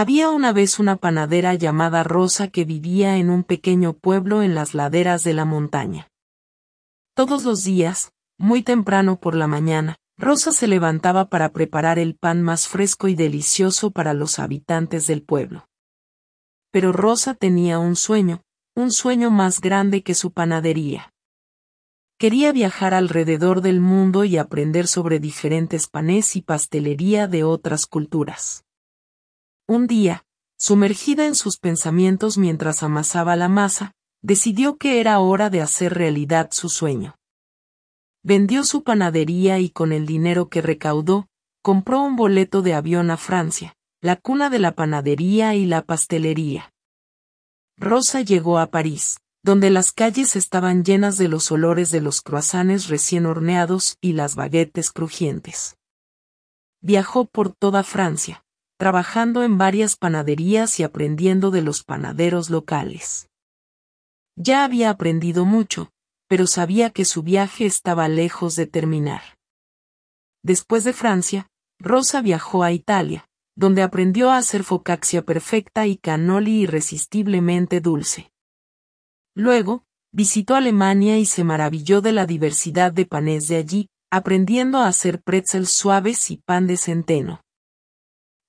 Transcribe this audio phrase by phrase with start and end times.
[0.00, 4.72] Había una vez una panadera llamada Rosa que vivía en un pequeño pueblo en las
[4.72, 6.08] laderas de la montaña.
[7.14, 12.40] Todos los días, muy temprano por la mañana, Rosa se levantaba para preparar el pan
[12.40, 15.68] más fresco y delicioso para los habitantes del pueblo.
[16.70, 18.40] Pero Rosa tenía un sueño,
[18.74, 21.12] un sueño más grande que su panadería.
[22.18, 28.64] Quería viajar alrededor del mundo y aprender sobre diferentes panes y pastelería de otras culturas.
[29.70, 30.24] Un día,
[30.58, 36.48] sumergida en sus pensamientos mientras amasaba la masa, decidió que era hora de hacer realidad
[36.50, 37.14] su sueño.
[38.24, 41.28] Vendió su panadería y con el dinero que recaudó,
[41.62, 46.72] compró un boleto de avión a Francia, la cuna de la panadería y la pastelería.
[47.76, 52.88] Rosa llegó a París, donde las calles estaban llenas de los olores de los croissants
[52.88, 55.76] recién horneados y las baguettes crujientes.
[56.80, 58.42] Viajó por toda Francia,
[58.80, 63.28] trabajando en varias panaderías y aprendiendo de los panaderos locales.
[64.36, 65.90] Ya había aprendido mucho,
[66.28, 69.20] pero sabía que su viaje estaba lejos de terminar.
[70.42, 71.46] Después de Francia,
[71.78, 78.32] Rosa viajó a Italia, donde aprendió a hacer focaccia perfecta y cannoli irresistiblemente dulce.
[79.36, 84.86] Luego, visitó Alemania y se maravilló de la diversidad de panes de allí, aprendiendo a
[84.86, 87.42] hacer pretzels suaves y pan de centeno.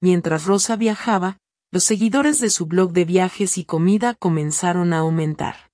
[0.02, 1.38] Mientras Rosa viajaba,
[1.72, 5.72] los seguidores de su blog de viajes y comida comenzaron a aumentar.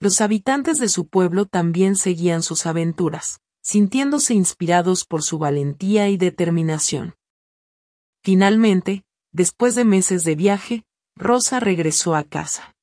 [0.00, 6.16] Los habitantes de su pueblo también seguían sus aventuras, sintiéndose inspirados por su valentía y
[6.16, 7.14] determinación.
[8.22, 10.84] Finalmente, después de meses de viaje,
[11.16, 12.76] Rosa regresó a casa.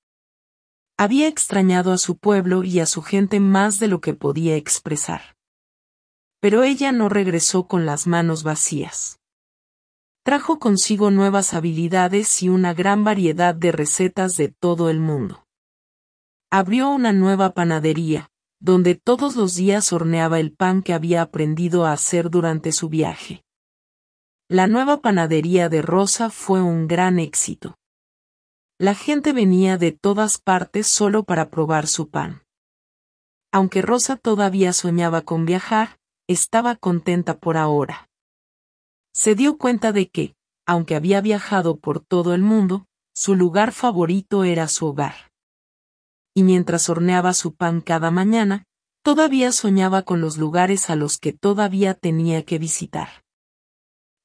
[0.97, 5.35] Había extrañado a su pueblo y a su gente más de lo que podía expresar.
[6.39, 9.19] Pero ella no regresó con las manos vacías.
[10.23, 15.45] Trajo consigo nuevas habilidades y una gran variedad de recetas de todo el mundo.
[16.49, 21.91] Abrió una nueva panadería, donde todos los días horneaba el pan que había aprendido a
[21.91, 23.44] hacer durante su viaje.
[24.47, 27.75] La nueva panadería de Rosa fue un gran éxito.
[28.79, 32.44] La gente venía de todas partes solo para probar su pan.
[33.51, 38.09] Aunque Rosa todavía soñaba con viajar, estaba contenta por ahora.
[39.13, 40.35] Se dio cuenta de que,
[40.66, 45.31] aunque había viajado por todo el mundo, su lugar favorito era su hogar.
[46.35, 48.66] Y mientras horneaba su pan cada mañana,
[49.03, 53.23] todavía soñaba con los lugares a los que todavía tenía que visitar.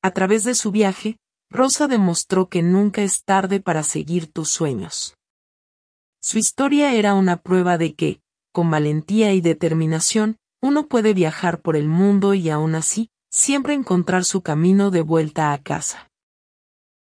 [0.03, 1.19] A través de su viaje,
[1.50, 5.16] Rosa demostró que nunca es tarde para seguir tus sueños.
[6.22, 8.21] Su historia era una prueba de que,
[8.53, 14.25] con valentía y determinación, uno puede viajar por el mundo y aún así, siempre encontrar
[14.25, 16.11] su camino de vuelta a casa.